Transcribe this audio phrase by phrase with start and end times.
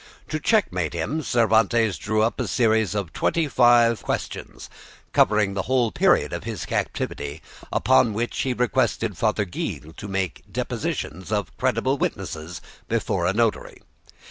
[0.29, 4.67] To checkmate him Cervantes drew up a series of twenty five questions,
[5.13, 10.41] covering the whole period of his captivity, upon which he requested Father Gil to take
[10.47, 13.83] the depositions of credible witnesses before a notary.